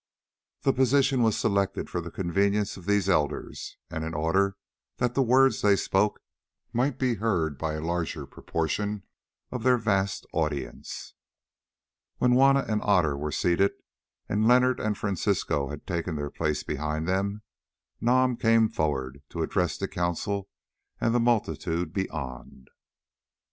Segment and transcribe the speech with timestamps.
[0.63, 4.57] The position was selected for the convenience of these elders, and in order
[4.97, 6.23] that the words they spoke
[6.73, 9.03] might be heard by a larger proportion
[9.51, 11.13] of their vast audience.
[12.17, 13.73] When Juanna and Otter were seated,
[14.27, 17.43] and Leonard and Francisco had taken their places behind them,
[18.01, 20.49] Nam came forward to address the Council
[20.99, 22.69] and the multitude beyond.